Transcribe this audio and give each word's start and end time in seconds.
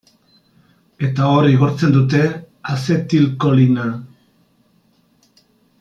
Eta 1.07 1.27
hor 1.33 1.49
igortzen 1.49 1.93
dute 1.97 2.23
azetilkolina. 2.77 3.87